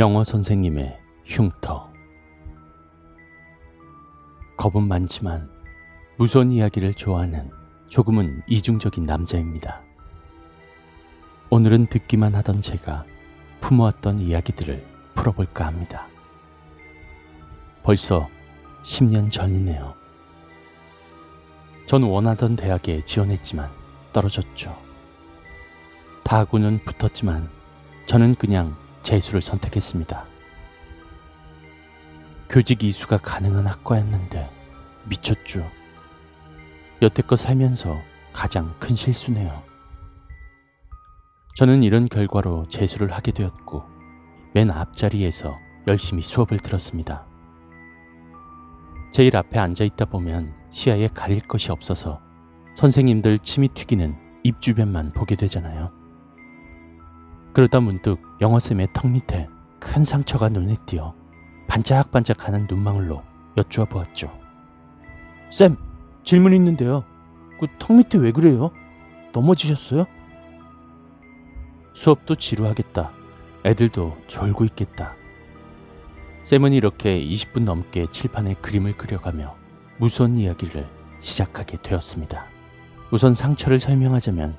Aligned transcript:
영어 0.00 0.24
선생님의 0.24 0.98
흉터. 1.26 1.92
겁은 4.56 4.88
많지만 4.88 5.50
무서운 6.16 6.52
이야기를 6.52 6.94
좋아하는 6.94 7.50
조금은 7.90 8.40
이중적인 8.46 9.04
남자입니다. 9.04 9.82
오늘은 11.50 11.88
듣기만 11.88 12.34
하던 12.34 12.62
제가 12.62 13.04
품어왔던 13.60 14.20
이야기들을 14.20 14.86
풀어볼까 15.16 15.66
합니다. 15.66 16.06
벌써 17.82 18.26
10년 18.82 19.30
전이네요. 19.30 19.94
전 21.84 22.04
원하던 22.04 22.56
대학에 22.56 23.02
지원했지만 23.02 23.70
떨어졌죠. 24.14 24.74
다하고는 26.24 26.80
붙었지만 26.86 27.50
저는 28.06 28.36
그냥 28.36 28.74
재수를 29.02 29.40
선택했습니다. 29.40 30.24
교직 32.48 32.82
이수가 32.82 33.18
가능한 33.18 33.66
학과였는데 33.66 34.50
미쳤죠. 35.04 35.70
여태껏 37.02 37.38
살면서 37.38 38.00
가장 38.32 38.74
큰 38.78 38.96
실수네요. 38.96 39.62
저는 41.56 41.82
이런 41.82 42.06
결과로 42.06 42.64
재수를 42.68 43.12
하게 43.12 43.32
되었고 43.32 43.84
맨 44.54 44.70
앞자리에서 44.70 45.58
열심히 45.86 46.22
수업을 46.22 46.58
들었습니다. 46.58 47.26
제일 49.12 49.36
앞에 49.36 49.58
앉아 49.58 49.84
있다 49.84 50.04
보면 50.04 50.54
시야에 50.70 51.08
가릴 51.08 51.40
것이 51.40 51.72
없어서 51.72 52.20
선생님들 52.76 53.40
침이 53.40 53.68
튀기는 53.68 54.16
입 54.44 54.60
주변만 54.60 55.12
보게 55.12 55.34
되잖아요. 55.36 55.99
그러다 57.52 57.80
문득 57.80 58.20
영어쌤의 58.40 58.88
턱 58.92 59.10
밑에 59.10 59.48
큰 59.78 60.04
상처가 60.04 60.48
눈에 60.48 60.76
띄어 60.86 61.14
반짝반짝하는 61.68 62.66
눈망울로 62.68 63.22
여쭈어 63.56 63.86
보았죠. 63.86 64.30
쌤, 65.50 65.76
질문 66.24 66.52
있는데요. 66.54 67.04
그 67.60 67.66
턱 67.78 67.96
밑에 67.96 68.18
왜 68.18 68.32
그래요? 68.32 68.70
넘어지셨어요? 69.32 70.06
수업도 71.92 72.34
지루하겠다. 72.36 73.12
애들도 73.66 74.16
졸고 74.26 74.64
있겠다. 74.66 75.14
쌤은 76.44 76.72
이렇게 76.72 77.22
20분 77.22 77.64
넘게 77.64 78.06
칠판에 78.06 78.54
그림을 78.54 78.96
그려가며 78.96 79.56
무서운 79.98 80.36
이야기를 80.36 80.88
시작하게 81.20 81.76
되었습니다. 81.82 82.46
우선 83.10 83.34
상처를 83.34 83.78
설명하자면 83.78 84.56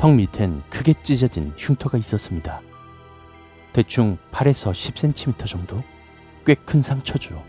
턱 0.00 0.14
밑엔 0.14 0.62
크게 0.70 0.94
찢어진 1.02 1.52
흉터가 1.58 1.98
있었습니다. 1.98 2.62
대충 3.74 4.16
8에서 4.32 4.72
10cm 4.72 5.44
정도? 5.44 5.82
꽤 6.46 6.54
큰 6.54 6.80
상처죠. 6.80 7.44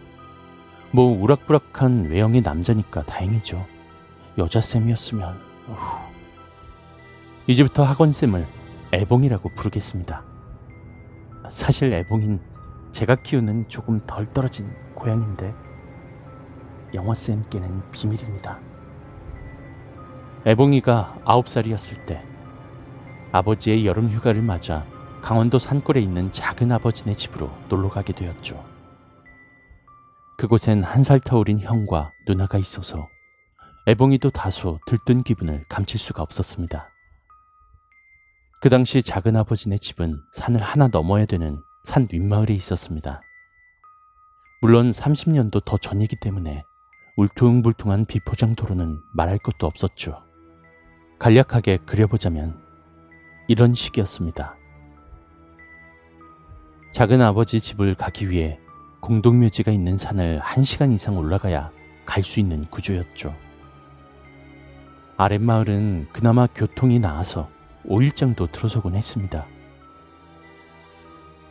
뭐 0.92 1.18
우락부락한 1.18 2.10
외형의 2.10 2.42
남자니까 2.42 3.04
다행이죠. 3.04 3.66
여자쌤이었으면 4.38 5.40
어후. 5.70 6.12
이제부터 7.48 7.86
학원쌤을 7.86 8.46
애봉이라고 8.92 9.48
부르겠습니다. 9.56 10.26
사실 11.50 11.94
애봉인 11.94 12.42
제가 12.92 13.16
키우는 13.16 13.70
조금 13.70 14.02
덜 14.06 14.26
떨어진 14.26 14.76
고양인데 14.94 15.56
영어쌤께는 16.94 17.92
비밀입니다. 17.92 18.60
애봉이가 20.46 21.20
9살이었을 21.24 22.06
때 22.06 22.28
아버지의 23.32 23.86
여름 23.86 24.10
휴가를 24.10 24.42
맞아 24.42 24.86
강원도 25.22 25.60
산골에 25.60 26.02
있는 26.02 26.32
작은 26.32 26.72
아버지네 26.72 27.14
집으로 27.14 27.52
놀러 27.70 27.90
가게 27.90 28.14
되었죠. 28.14 28.64
그곳엔 30.38 30.84
한 30.84 31.04
살 31.04 31.20
터울인 31.20 31.60
형과 31.60 32.12
누나가 32.28 32.58
있어서 32.58 33.08
애봉이도 33.88 34.32
다소 34.32 34.80
들뜬 34.86 35.22
기분을 35.24 35.66
감출 35.70 36.00
수가 36.00 36.24
없었습니다. 36.24 36.90
그 38.62 38.70
당시 38.70 39.02
작은 39.02 39.36
아버지네 39.36 39.78
집은 39.78 40.22
산을 40.34 40.62
하나 40.62 40.88
넘어야 40.88 41.26
되는 41.26 41.62
산 41.84 42.08
윗마을에 42.12 42.54
있었습니다. 42.54 43.22
물론 44.62 44.92
30년도 44.92 45.66
더 45.66 45.78
전이기 45.78 46.16
때문에 46.18 46.64
울퉁불퉁한 47.18 48.06
비포장 48.06 48.56
도로는 48.56 49.00
말할 49.14 49.40
것도 49.40 49.66
없었죠. 49.66 50.24
간략하게 51.18 51.78
그려보자면 51.86 52.60
이런 53.52 53.74
식이었습니다. 53.74 54.56
작은 56.94 57.22
아버지 57.22 57.60
집을 57.60 57.96
가기 57.96 58.30
위해 58.30 58.58
공동묘지가 59.02 59.74
있는 59.74 59.98
산을 59.98 60.40
1시간 60.40 60.94
이상 60.94 61.18
올라가야 61.18 61.70
갈 62.06 62.24
수 62.24 62.40
있는 62.40 62.64
구조였죠. 62.68 63.36
아랫마을은 65.18 66.08
그나마 66.14 66.48
교통이 66.48 67.00
나아서 67.00 67.50
5일 67.86 68.16
정도 68.16 68.48
들어서곤 68.48 68.96
했습니다. 68.96 69.46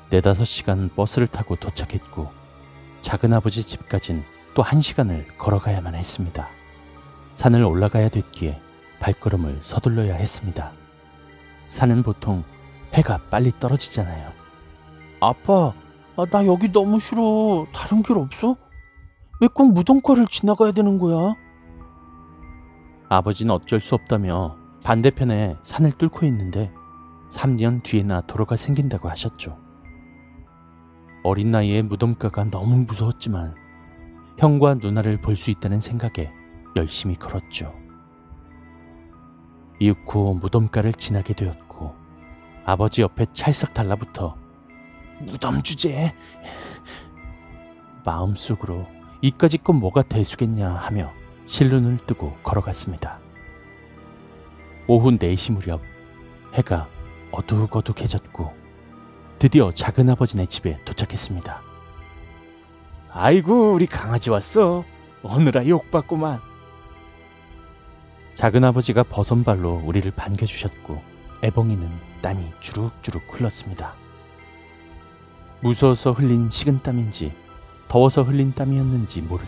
네다섯 0.09 0.47
시간 0.47 0.89
버스를 0.95 1.27
타고 1.27 1.55
도착했고 1.55 2.31
작은 3.03 3.35
아버지 3.35 3.63
집까진 3.63 4.25
또한 4.55 4.81
시간을 4.81 5.27
걸어가야만 5.37 5.95
했습니다. 5.95 6.49
산을 7.35 7.63
올라가야 7.63 8.09
됐기에 8.09 8.59
발걸음을 9.01 9.59
서둘러야 9.61 10.15
했습니다. 10.15 10.80
산은 11.71 12.03
보통 12.03 12.45
해가 12.93 13.19
빨리 13.31 13.51
떨어지잖아요. 13.59 14.31
아빠, 15.21 15.73
아, 16.17 16.27
나 16.31 16.45
여기 16.47 16.71
너무 16.71 17.01
싫어. 17.01 17.67
다른 17.73 18.03
길 18.03 18.19
없어? 18.19 18.57
왜 19.41 19.49
꼭 19.49 19.73
무덤가를 19.73 20.27
지나가야 20.27 20.73
되는 20.73 20.99
거야? 20.99 21.35
아버지는 23.09 23.55
어쩔 23.55 23.81
수 23.81 23.95
없다며 23.95 24.57
반대편에 24.85 25.57
산을 25.63 25.93
뚫고 25.93 26.27
있는데 26.27 26.71
3년 27.31 27.83
뒤에나 27.83 28.21
도로가 28.23 28.57
생긴다고 28.57 29.09
하셨죠. 29.09 29.57
어린 31.23 31.51
나이에 31.51 31.83
무덤가가 31.83 32.45
너무 32.45 32.85
무서웠지만 32.87 33.55
형과 34.39 34.75
누나를 34.75 35.21
볼 35.21 35.37
수 35.37 35.51
있다는 35.51 35.81
생각에 35.81 36.31
열심히 36.77 37.15
걸었죠. 37.15 37.75
이윽고 39.81 40.35
무덤가를 40.35 40.93
지나게 40.93 41.35
되었고 41.35 41.95
아버지 42.65 43.03
옆에 43.03 43.27
찰싹 43.33 43.75
달라붙어 43.75 44.37
무덤 45.21 45.63
주제 45.63 46.15
마음속으로 48.05 48.87
이까지 49.23 49.59
건 49.59 49.77
뭐가 49.81 50.03
대수겠냐 50.03 50.71
하며 50.71 51.13
실눈을 51.47 51.99
뜨고 52.07 52.37
걸어갔습니다. 52.43 53.19
오후 54.87 55.11
4시 55.11 55.53
무렵 55.53 55.81
해가 56.55 56.89
어둑어둑해졌고 57.33 58.55
드디어 59.39 59.73
작은아버지네 59.73 60.47
집에 60.47 60.79
도착했습니다. 60.85 61.63
아이고, 63.11 63.73
우리 63.73 63.87
강아지 63.87 64.31
왔어. 64.31 64.85
오느라 65.23 65.67
욕받구만. 65.67 66.50
작은아버지가 68.35 69.05
버선발로 69.05 69.83
우리를 69.85 70.11
반겨주셨고, 70.13 71.01
애봉이는 71.43 71.91
땀이 72.23 72.53
주룩주룩 72.61 73.23
흘렀습니다. 73.29 73.95
무서워서 75.61 76.13
흘린 76.13 76.49
식은 76.49 76.83
땀인지, 76.83 77.35
더워서 77.89 78.23
흘린 78.23 78.55
땀이었는지 78.55 79.23
모를. 79.23 79.47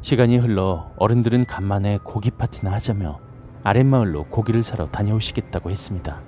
시간이 0.00 0.38
흘러 0.38 0.92
어른들은 0.96 1.44
간만에 1.44 1.98
고기 2.02 2.30
파티나 2.30 2.72
하자며 2.72 3.20
아랫마을로 3.64 4.24
고기를 4.24 4.62
사러 4.62 4.86
다녀오시겠다고 4.86 5.70
했습니다. 5.70 6.22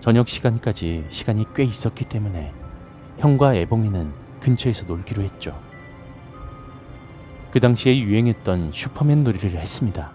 저녁 0.00 0.28
시간까지 0.28 1.06
시간이 1.08 1.44
꽤 1.54 1.62
있었기 1.62 2.06
때문에 2.06 2.54
형과 3.18 3.54
애봉이는 3.54 4.12
근처에서 4.40 4.86
놀기로 4.86 5.22
했죠. 5.22 5.60
그 7.52 7.58
당시에 7.58 7.98
유행했던 7.98 8.70
슈퍼맨 8.72 9.24
놀이를 9.24 9.50
했습니다. 9.58 10.12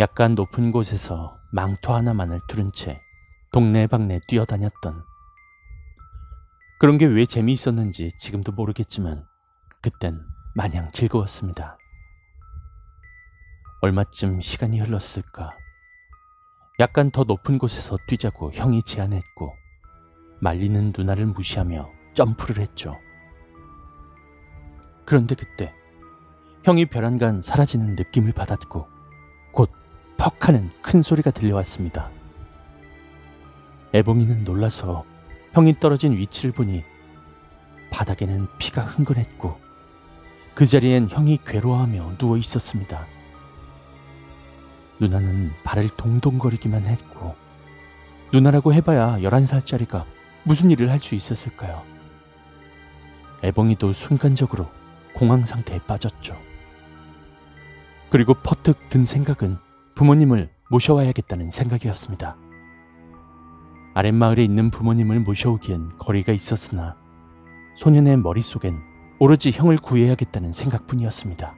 약간 0.00 0.34
높은 0.34 0.72
곳에서 0.72 1.38
망토 1.52 1.92
하나만을 1.94 2.40
두른 2.48 2.72
채 2.72 3.00
동네방네 3.52 4.20
뛰어다녔던 4.26 5.04
그런 6.80 6.98
게 6.98 7.06
왜 7.06 7.24
재미있었는지 7.24 8.10
지금도 8.16 8.50
모르겠지만 8.52 9.24
그땐 9.80 10.24
마냥 10.54 10.90
즐거웠습니다. 10.90 11.78
얼마쯤 13.82 14.40
시간이 14.40 14.80
흘렀을까? 14.80 15.56
약간 16.80 17.10
더 17.10 17.22
높은 17.22 17.58
곳에서 17.58 17.96
뛰자고 18.08 18.50
형이 18.52 18.82
제안했고 18.82 19.54
말리는 20.40 20.92
누나를 20.96 21.26
무시하며 21.26 21.88
점프를 22.14 22.60
했죠. 22.60 22.98
그런데 25.04 25.36
그때 25.36 25.72
형이 26.64 26.86
벼랑간 26.86 27.42
사라지는 27.42 27.96
느낌을 27.96 28.32
받았고 28.32 28.88
곧 29.52 29.70
퍽 30.16 30.46
하는 30.46 30.70
큰 30.82 31.02
소리가 31.02 31.32
들려왔습니다. 31.32 32.08
애봉이는 33.92 34.44
놀라서 34.44 35.04
형이 35.52 35.80
떨어진 35.80 36.12
위치를 36.16 36.52
보니 36.52 36.84
바닥에는 37.90 38.46
피가 38.58 38.82
흥건했고 38.82 39.58
그 40.54 40.64
자리엔 40.64 41.10
형이 41.10 41.38
괴로워하며 41.44 42.18
누워 42.18 42.36
있었습니다. 42.36 43.04
누나는 45.00 45.50
발을 45.64 45.88
동동거리기만 45.88 46.86
했고 46.86 47.34
누나라고 48.32 48.72
해봐야 48.72 49.18
11살짜리가 49.18 50.04
무슨 50.44 50.70
일을 50.70 50.88
할 50.88 51.00
수 51.00 51.16
있었을까요? 51.16 51.82
애봉이도 53.42 53.92
순간적으로 53.92 54.70
공황 55.14 55.44
상태에 55.44 55.80
빠졌죠. 55.80 56.36
그리고 58.12 58.34
퍼뜩 58.34 58.90
든 58.90 59.04
생각은 59.04 59.56
부모님을 59.94 60.50
모셔와야겠다는 60.68 61.50
생각이었습니다. 61.50 62.36
아랫마을에 63.94 64.44
있는 64.44 64.70
부모님을 64.70 65.20
모셔오기엔 65.20 65.96
거리가 65.98 66.34
있었으나 66.34 66.98
소년의 67.74 68.18
머릿속엔 68.18 68.78
오로지 69.18 69.50
형을 69.50 69.78
구해야겠다는 69.78 70.52
생각뿐이었습니다. 70.52 71.54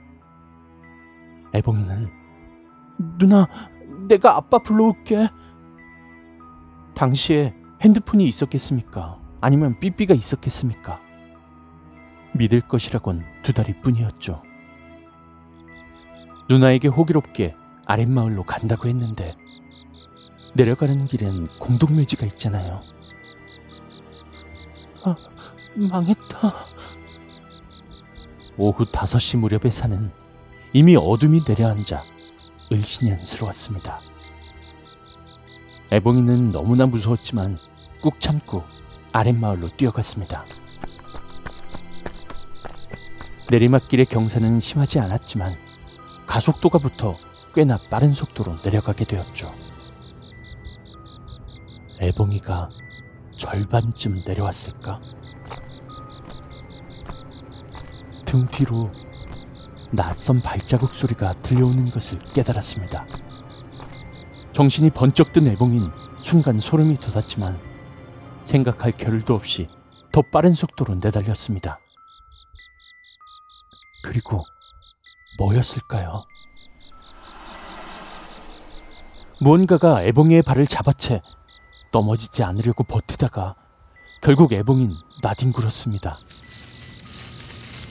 애봉이는 1.56 2.08
누나, 3.18 3.48
내가 4.06 4.36
아빠 4.36 4.58
불러올게. 4.60 5.28
당시에 6.94 7.52
핸드폰이 7.82 8.26
있었겠습니까? 8.26 9.18
아니면 9.40 9.76
삐삐가 9.80 10.14
있었겠습니까? 10.14 11.00
믿을 12.34 12.60
것이라곤 12.60 13.24
두 13.42 13.52
다리 13.52 13.72
뿐이었죠. 13.80 14.53
누나에게 16.48 16.88
호기롭게 16.88 17.56
아랫마을로 17.86 18.44
간다고 18.44 18.88
했는데 18.88 19.36
내려가는 20.54 21.06
길엔 21.06 21.48
공동묘지가 21.58 22.26
있잖아요. 22.26 22.82
아, 25.02 25.16
망했다. 25.74 26.66
오후 28.56 28.84
5시 28.84 29.38
무렵에 29.38 29.70
사는 29.70 30.12
이미 30.72 30.96
어둠이 30.96 31.42
내려앉아 31.46 32.04
을신연스러웠습니다. 32.72 34.00
애봉이는 35.90 36.52
너무나 36.52 36.86
무서웠지만 36.86 37.58
꾹 38.02 38.20
참고 38.20 38.64
아랫마을로 39.12 39.76
뛰어갔습니다. 39.76 40.44
내리막길의 43.50 44.06
경사는 44.06 44.60
심하지 44.60 44.98
않았지만 45.00 45.63
가속도가 46.26 46.78
붙어 46.78 47.18
꽤나 47.54 47.78
빠른 47.90 48.12
속도로 48.12 48.58
내려가게 48.64 49.04
되었죠. 49.04 49.54
애봉이가 52.00 52.70
절반쯤 53.36 54.22
내려왔을까? 54.26 55.00
등 58.24 58.46
뒤로 58.48 58.90
낯선 59.92 60.40
발자국 60.40 60.92
소리가 60.92 61.34
들려오는 61.34 61.84
것을 61.86 62.18
깨달았습니다. 62.32 63.06
정신이 64.52 64.90
번쩍 64.90 65.32
든 65.32 65.46
애봉인 65.46 65.90
순간 66.20 66.58
소름이 66.58 66.96
돋았지만 66.96 67.60
생각할 68.44 68.92
겨를도 68.92 69.34
없이 69.34 69.68
더 70.10 70.22
빠른 70.22 70.52
속도로 70.52 70.96
내달렸습니다. 70.96 71.78
그리고 74.02 74.44
뭐였을까요? 75.38 76.24
무언가가 79.40 80.02
애봉이의 80.04 80.42
발을 80.42 80.66
잡아채 80.66 81.20
넘어지지 81.92 82.42
않으려고 82.42 82.84
버티다가 82.84 83.56
결국 84.22 84.52
애봉인 84.52 84.94
나뒹굴었습니다. 85.22 86.18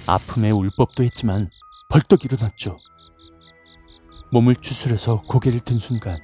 아픔에 0.08 0.52
울 0.52 0.72
법도 0.76 1.04
했지만 1.04 1.50
벌떡 1.90 2.26
일어났죠. 2.26 2.80
몸을 4.32 4.56
추스려서 4.56 5.22
고개를 5.28 5.60
든 5.60 5.78
순간 5.78 6.20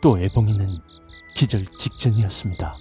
또 0.00 0.18
애봉이는 0.18 0.80
기절 1.34 1.66
직전이었습니다. 1.66 2.76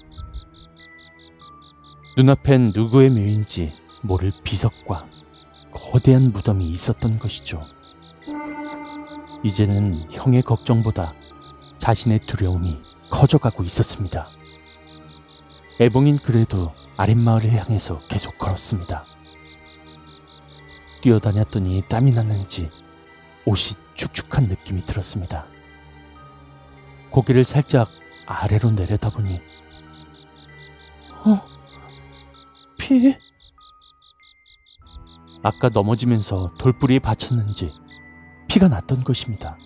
눈앞엔 2.16 2.72
누구의 2.74 3.10
묘인지 3.10 3.74
모를 4.02 4.32
비석과 4.44 5.13
거대한 5.74 6.32
무덤이 6.32 6.70
있었던 6.70 7.18
것이죠. 7.18 7.66
이제는 9.44 10.08
형의 10.10 10.42
걱정보다 10.42 11.14
자신의 11.78 12.20
두려움이 12.28 12.82
커져가고 13.10 13.64
있었습니다. 13.64 14.30
애봉인 15.82 16.20
그래도 16.20 16.74
아랫마을을 16.96 17.52
향해서 17.52 18.02
계속 18.08 18.38
걸었습니다. 18.38 19.06
뛰어다녔더니 21.02 21.84
땀이 21.90 22.12
났는지 22.14 22.72
옷이 23.46 23.76
축축한 23.96 24.46
느낌이 24.46 24.84
들었습니다. 24.84 25.46
고개를 27.10 27.44
살짝 27.44 27.90
아래로 28.26 28.72
내려다보니 28.72 29.42
어? 31.26 31.42
피? 32.78 33.16
아까 35.44 35.68
넘어지면서 35.68 36.54
돌뿌리에 36.58 37.00
받쳤는지 37.00 37.74
피가 38.48 38.70
났던 38.70 39.04
것입니다. 39.04 39.58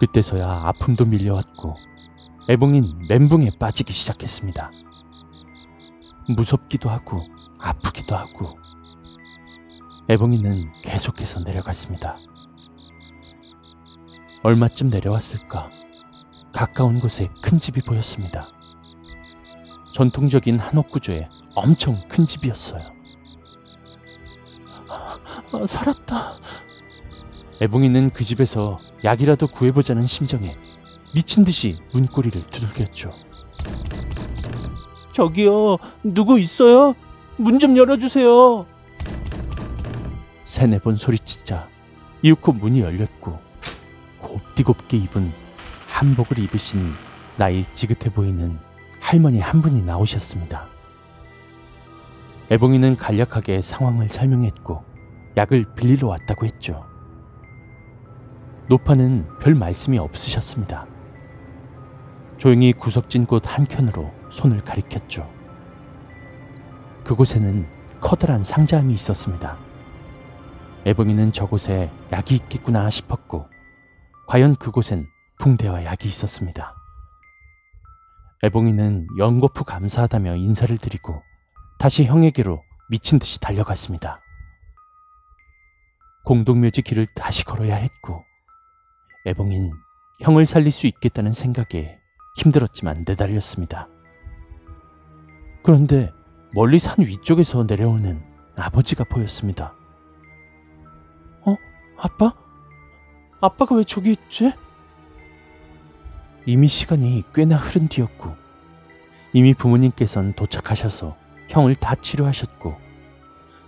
그때서야 0.00 0.62
아픔도 0.64 1.04
밀려왔고 1.04 1.76
애봉인 2.48 3.06
멘붕에 3.08 3.52
빠지기 3.60 3.92
시작했습니다. 3.92 4.72
무섭기도 6.28 6.90
하고 6.90 7.24
아프기도 7.60 8.16
하고 8.16 8.58
애봉이는 10.10 10.82
계속해서 10.82 11.40
내려갔습니다. 11.40 12.18
얼마쯤 14.42 14.90
내려왔을까? 14.90 15.70
가까운 16.52 16.98
곳에 16.98 17.28
큰 17.40 17.58
집이 17.58 17.82
보였습니다. 17.82 18.48
전통적인 19.92 20.58
한옥 20.58 20.90
구조의 20.90 21.28
엄청 21.54 22.06
큰 22.08 22.26
집이었어요. 22.26 22.93
아, 25.62 25.66
살았다. 25.66 26.38
애봉이는 27.60 28.10
그 28.10 28.24
집에서 28.24 28.80
약이라도 29.04 29.48
구해보자는 29.48 30.06
심정에 30.06 30.56
미친 31.14 31.44
듯이 31.44 31.78
문고리를 31.92 32.42
두들겼죠. 32.42 33.12
저기요, 35.12 35.76
누구 36.02 36.40
있어요? 36.40 36.94
문 37.36 37.58
좀 37.60 37.76
열어주세요. 37.76 38.66
세네 40.44 40.80
번 40.80 40.96
소리치자 40.96 41.68
이윽고 42.22 42.52
문이 42.52 42.80
열렸고 42.80 43.38
곱디곱게 44.20 44.96
입은 44.98 45.32
한복을 45.88 46.38
입으신 46.40 46.90
나이 47.36 47.64
지긋해 47.72 48.12
보이는 48.12 48.58
할머니 49.00 49.40
한 49.40 49.62
분이 49.62 49.82
나오셨습니다. 49.82 50.66
애봉이는 52.50 52.96
간략하게 52.96 53.62
상황을 53.62 54.08
설명했고 54.08 54.84
약을 55.36 55.64
빌리러 55.74 56.08
왔다고 56.08 56.46
했죠. 56.46 56.86
노파는 58.68 59.28
별 59.40 59.54
말씀이 59.54 59.98
없으셨습니다. 59.98 60.86
조용히 62.38 62.72
구석진 62.72 63.26
곳 63.26 63.42
한켠으로 63.46 64.12
손을 64.30 64.62
가리켰죠. 64.62 65.30
그곳에는 67.04 67.66
커다란 68.00 68.42
상자함이 68.42 68.92
있었습니다. 68.94 69.58
애봉이는 70.86 71.32
저곳에 71.32 71.90
약이 72.12 72.34
있겠구나 72.36 72.88
싶었고, 72.90 73.48
과연 74.26 74.56
그곳엔 74.56 75.06
붕대와 75.38 75.84
약이 75.84 76.08
있었습니다. 76.08 76.74
애봉이는 78.42 79.06
연거푸 79.18 79.64
감사하다며 79.64 80.36
인사를 80.36 80.76
드리고 80.76 81.22
다시 81.78 82.04
형에게로 82.04 82.62
미친 82.90 83.18
듯이 83.18 83.40
달려갔습니다. 83.40 84.23
공동묘지 86.24 86.82
길을 86.82 87.06
다시 87.14 87.44
걸어야 87.44 87.76
했고, 87.76 88.24
애봉인 89.26 89.72
형을 90.20 90.46
살릴 90.46 90.70
수 90.70 90.86
있겠다는 90.86 91.32
생각에 91.32 91.98
힘들었지만 92.36 93.04
내달렸습니다. 93.06 93.88
그런데 95.62 96.12
멀리 96.52 96.78
산 96.78 97.04
위쪽에서 97.04 97.64
내려오는 97.64 98.22
아버지가 98.56 99.04
보였습니다. 99.04 99.74
어? 101.46 101.56
아빠? 101.98 102.34
아빠가 103.40 103.76
왜 103.76 103.84
저기 103.84 104.12
있지? 104.12 104.52
이미 106.46 106.68
시간이 106.68 107.22
꽤나 107.34 107.56
흐른 107.56 107.88
뒤였고, 107.88 108.34
이미 109.32 109.52
부모님께선 109.52 110.34
도착하셔서 110.34 111.16
형을 111.48 111.74
다 111.74 111.94
치료하셨고, 111.94 112.76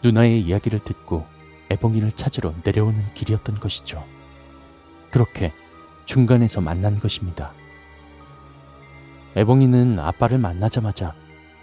누나의 0.02 0.40
이야기를 0.42 0.80
듣고 0.80 1.26
애봉이를 1.70 2.12
찾으러 2.12 2.54
내려오는 2.64 3.02
길이었던 3.14 3.56
것이죠. 3.56 4.04
그렇게 5.10 5.52
중간에서 6.04 6.60
만난 6.60 6.98
것입니다. 6.98 7.52
애봉이는 9.36 9.98
아빠를 9.98 10.38
만나자마자 10.38 11.14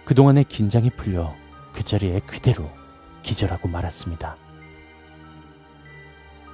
그동안의 0.05 0.43
긴장이 0.45 0.91
풀려 0.91 1.33
그 1.71 1.83
자리에 1.83 2.19
그대로 2.19 2.69
기절하고 3.21 3.67
말았습니다. 3.67 4.37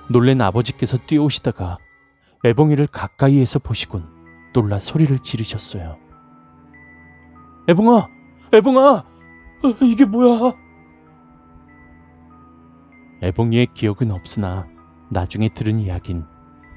놀란 0.10 0.41
아버지께서 0.41 0.98
뛰어오시다가 0.98 1.77
애봉이를 2.46 2.88
가까이에서 2.88 3.60
보시곤 3.60 4.08
놀라 4.53 4.79
소리를 4.79 5.20
지르셨어요. 5.20 5.98
애봉아! 7.68 8.08
애봉아! 8.53 8.82
어, 8.82 9.06
이게 9.82 10.06
뭐야? 10.06 10.53
애봉이의 13.22 13.68
기억은 13.74 14.12
없으나 14.12 14.68
나중에 15.10 15.50
들은 15.50 15.80
이야긴 15.80 16.26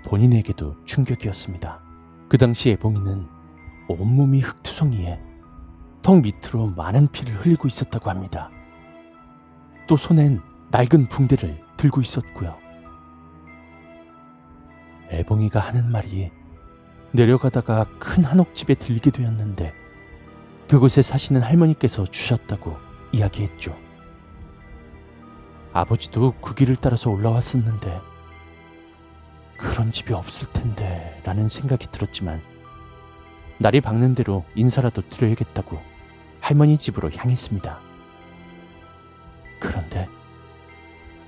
본인에게도 0.05 0.85
충격이었습니다. 0.85 1.81
그 2.29 2.37
당시 2.37 2.71
애봉이는 2.71 3.29
온몸이 3.89 4.41
흙투성이에 4.41 5.21
턱 6.03 6.21
밑으로 6.21 6.75
많은 6.77 7.07
피를 7.09 7.35
흘리고 7.35 7.69
있었다고 7.69 8.11
합니다. 8.11 8.51
또 9.87 9.97
손엔 9.97 10.41
낡은 10.73 11.07
붕대를 11.07 11.61
들고 11.77 12.01
있었고요. 12.01 12.59
애봉이가 15.11 15.61
하는 15.61 15.91
말이 15.93 16.31
내려가다가 17.13 17.87
큰 17.99 18.25
한옥집에 18.25 18.75
들리게 18.75 19.11
되었는데 19.11 19.75
그곳에 20.69 21.03
사시는 21.03 21.43
할머니께서 21.43 22.05
주셨다고 22.05 22.77
이야기했죠. 23.13 23.77
아버지도 25.73 26.35
그 26.41 26.55
길을 26.55 26.77
따라서 26.77 27.11
올라왔었는데 27.11 28.01
그런 29.57 29.93
집이 29.93 30.13
없을 30.13 30.53
텐데 30.53 31.21
라는 31.25 31.49
생각이 31.49 31.87
들었지만 31.91 32.43
날이 33.59 33.81
밝는 33.81 34.15
대로 34.15 34.45
인사라도 34.55 35.03
드려야겠다고 35.09 35.81
할머니 36.41 36.77
집으로 36.77 37.11
향했습니다. 37.11 37.79
그런데 39.61 40.09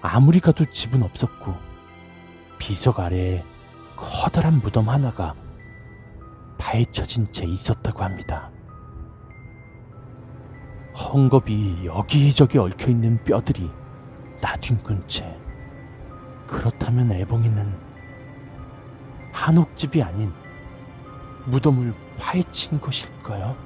아무리 0.01 0.41
가도 0.41 0.65
집은 0.65 1.03
없었고 1.03 1.55
비석 2.59 3.01
아래에 3.01 3.45
커다란 3.97 4.61
무덤 4.61 4.89
하나가 4.89 5.35
파헤쳐진 6.59 7.29
채 7.29 7.47
있었다고 7.47 8.03
합니다. 8.03 8.51
헝겊이 10.95 11.85
여기저기 11.85 12.59
얽혀있는 12.59 13.23
뼈들이 13.25 13.71
나뒹군 14.41 15.07
채 15.09 15.41
그렇다면 16.47 17.13
애봉이는 17.13 17.79
한옥집이 19.33 20.03
아닌 20.03 20.33
무덤을 21.47 21.95
파헤친 22.17 22.81
것일까요? 22.81 23.57